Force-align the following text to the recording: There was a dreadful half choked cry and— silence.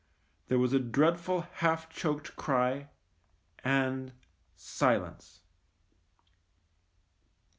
There 0.47 0.57
was 0.57 0.73
a 0.73 0.79
dreadful 0.79 1.41
half 1.41 1.87
choked 1.87 2.35
cry 2.35 2.87
and— 3.63 4.13
silence. 4.55 5.43